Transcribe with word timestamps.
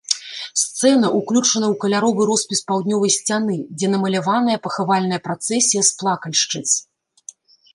Сцэна 0.61 1.07
ўключана 1.17 1.67
ў 1.73 1.77
каляровы 1.83 2.21
роспіс 2.29 2.59
паўднёвай 2.71 3.13
сцяны, 3.17 3.57
дзе 3.77 3.87
намаляваная 3.97 4.57
пахавальная 4.65 5.21
працэсія 5.29 5.81
з 5.91 5.97
плакальшчыц. 6.01 6.67